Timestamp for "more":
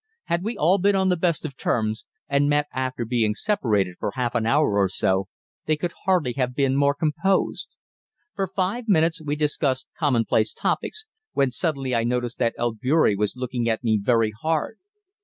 6.75-6.95